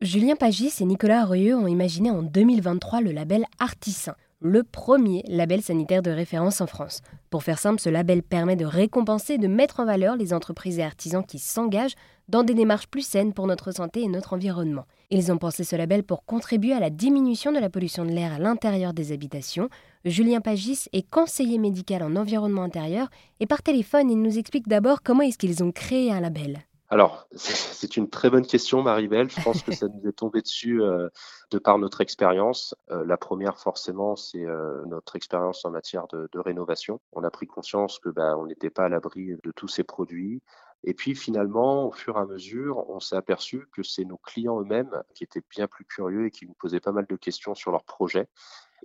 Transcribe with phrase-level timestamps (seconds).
[0.00, 5.60] Julien Pagis et Nicolas Arroyeux ont imaginé en 2023 le label Artisan, le premier label
[5.60, 7.00] sanitaire de référence en France.
[7.30, 10.78] Pour faire simple, ce label permet de récompenser et de mettre en valeur les entreprises
[10.78, 11.96] et artisans qui s'engagent
[12.28, 14.84] dans des démarches plus saines pour notre santé et notre environnement.
[15.10, 18.34] Ils ont pensé ce label pour contribuer à la diminution de la pollution de l'air
[18.34, 19.68] à l'intérieur des habitations.
[20.04, 23.08] Julien Pagis est conseiller médical en environnement intérieur
[23.40, 26.60] et par téléphone, il nous explique d'abord comment est-ce qu'ils ont créé un label.
[26.90, 29.30] Alors, c'est une très bonne question, Marie-Belle.
[29.30, 31.08] Je pense que ça nous est tombé dessus euh,
[31.50, 32.74] de par notre expérience.
[32.90, 37.00] Euh, la première, forcément, c'est euh, notre expérience en matière de, rénovation.
[37.12, 40.42] On a pris conscience que bah, on n'était pas à l'abri de tous ces produits.
[40.84, 44.60] Et puis finalement, au fur et à mesure, on s'est aperçu que c'est nos clients
[44.60, 47.72] eux-mêmes qui étaient bien plus curieux et qui nous posaient pas mal de questions sur
[47.72, 48.28] leurs projets.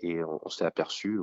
[0.01, 1.19] Et on, s'est aperçu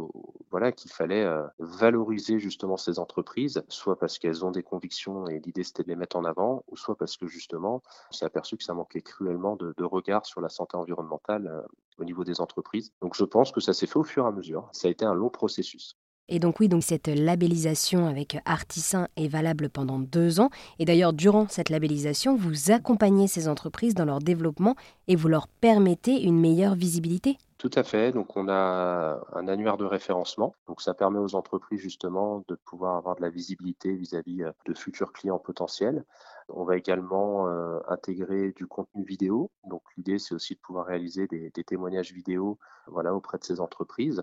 [0.50, 5.40] voilà, qu'il fallait euh, valoriser justement ces entreprises, soit parce qu'elles ont des convictions et
[5.40, 8.56] l'idée c'était de les mettre en avant, ou soit parce que justement on s'est aperçu
[8.56, 11.62] que ça manquait cruellement de, regard sur la santé environnementale euh,
[11.98, 12.92] au niveau des entreprises.
[13.00, 14.68] Donc je pense que ça s'est fait au fur et à mesure.
[14.72, 15.96] Ça a été un long processus.
[16.32, 20.48] Et donc oui, donc cette labellisation avec Artisan est valable pendant deux ans.
[20.78, 24.76] Et d'ailleurs, durant cette labellisation, vous accompagnez ces entreprises dans leur développement
[25.08, 27.36] et vous leur permettez une meilleure visibilité.
[27.58, 28.12] Tout à fait.
[28.12, 30.54] Donc, on a un annuaire de référencement.
[30.68, 34.72] Donc, ça permet aux entreprises justement de pouvoir avoir de la visibilité vis-à-vis euh, de
[34.72, 36.04] futurs clients potentiels.
[36.48, 39.50] On va également euh, intégrer du contenu vidéo.
[39.64, 43.60] Donc, l'idée, c'est aussi de pouvoir réaliser des, des témoignages vidéo voilà, auprès de ces
[43.60, 44.22] entreprises.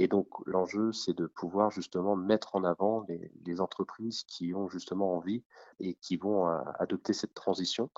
[0.00, 5.16] Et donc, l'enjeu, c'est de pouvoir justement mettre en avant les, entreprises qui ont justement
[5.16, 5.42] envie
[5.80, 7.90] et qui vont euh, adopter cette transition.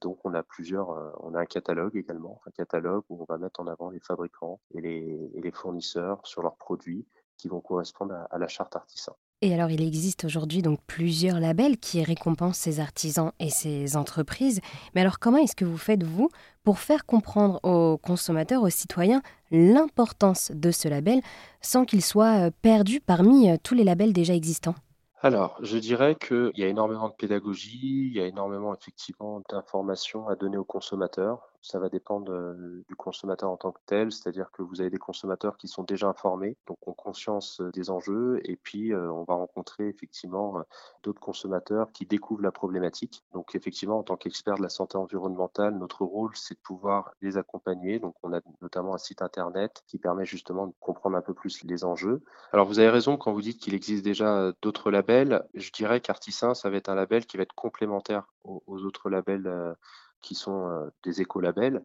[0.00, 3.36] Donc, on a plusieurs, euh, on a un catalogue également, un catalogue où on va
[3.36, 8.22] mettre en avant les fabricants et les, fournisseurs sur leurs produits qui vont correspondre à,
[8.30, 9.14] à la charte artisan.
[9.44, 14.60] Et alors, il existe aujourd'hui donc plusieurs labels qui récompensent ces artisans et ces entreprises.
[14.94, 16.28] Mais alors, comment est-ce que vous faites, vous,
[16.62, 21.20] pour faire comprendre aux consommateurs, aux citoyens, l'importance de ce label
[21.60, 24.76] sans qu'il soit euh, perdu parmi euh, tous les labels déjà existants?
[25.22, 30.28] Alors, je dirais qu'il y a énormément de pédagogie, il y a énormément effectivement d'informations
[30.28, 34.50] à donner aux consommateurs ça va dépendre euh, du consommateur en tant que tel, c'est-à-dire
[34.50, 38.40] que vous avez des consommateurs qui sont déjà informés, donc ont conscience euh, des enjeux,
[38.44, 40.62] et puis euh, on va rencontrer effectivement
[41.04, 43.24] d'autres consommateurs qui découvrent la problématique.
[43.32, 47.36] Donc effectivement, en tant qu'expert de la santé environnementale, notre rôle, c'est de pouvoir les
[47.36, 48.00] accompagner.
[48.00, 51.62] Donc on a notamment un site internet qui permet justement de comprendre un peu plus
[51.62, 52.22] les enjeux.
[52.52, 55.44] Alors vous avez raison quand vous dites qu'il existe déjà d'autres labels.
[55.54, 59.08] Je dirais qu'Artisan, ça va être un label qui va être complémentaire aux, aux autres
[59.10, 59.76] labels
[60.22, 61.82] qui sont des écolabels.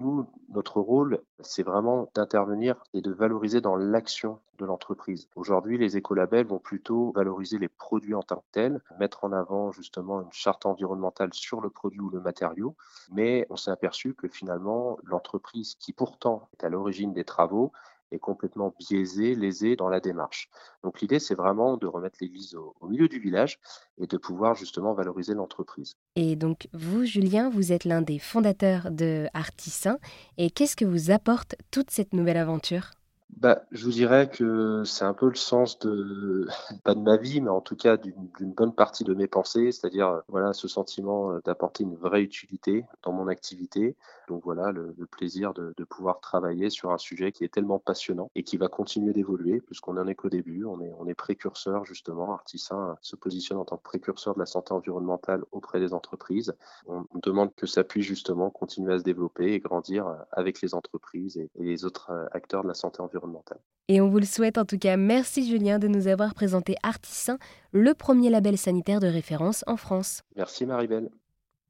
[0.00, 5.28] Nous, notre rôle, c'est vraiment d'intervenir et de valoriser dans l'action de l'entreprise.
[5.36, 9.70] Aujourd'hui, les écolabels vont plutôt valoriser les produits en tant que tels, mettre en avant
[9.70, 12.74] justement une charte environnementale sur le produit ou le matériau,
[13.12, 17.72] mais on s'est aperçu que finalement, l'entreprise qui pourtant est à l'origine des travaux
[18.12, 20.48] est complètement biaisé, lésé dans la démarche.
[20.82, 23.58] Donc l'idée, c'est vraiment de remettre l'église au, milieu du village
[23.98, 25.96] et de pouvoir justement valoriser l'entreprise.
[26.16, 29.96] Et donc vous, Julien, vous êtes l'un des fondateurs de Artisan.
[30.38, 32.90] Et qu'est-ce que vous apporte toute cette nouvelle aventure?
[33.36, 36.46] Bah, je vous dirais que c'est un peu le sens de,
[36.84, 40.22] pas de ma vie, mais en tout cas d'une bonne partie de mes pensées, c'est-à-dire
[40.28, 43.96] voilà ce sentiment euh, d'apporter une vraie utilité dans mon activité.
[44.28, 48.44] Donc voilà le, plaisir de, pouvoir travailler sur un sujet qui est tellement passionnant et
[48.44, 50.64] qui va continuer d'évoluer puisqu'on n'en est qu'au début.
[50.64, 52.32] On est, on est précurseur justement.
[52.32, 56.54] Artisan se positionne en tant que précurseur de la santé environnementale auprès des entreprises.
[56.86, 61.36] On demande que ça puisse justement continuer à se développer et grandir avec les entreprises
[61.36, 63.60] et, les autres euh, acteurs de la santé environnementale.
[63.88, 64.96] Et on vous le souhaite en tout cas.
[64.96, 67.38] Merci Julien de nous avoir présenté Artisan,
[67.72, 70.22] le premier label sanitaire de référence en France.
[70.36, 71.10] Merci Maribel.